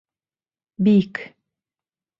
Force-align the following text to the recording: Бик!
Бик! 0.87 1.15